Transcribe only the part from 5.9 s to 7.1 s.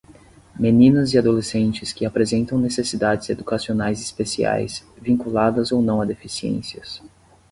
a deficiências.